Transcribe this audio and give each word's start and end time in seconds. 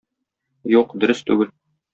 Юк, 0.77 0.97
дөрес 1.05 1.23
түгел. 1.31 1.57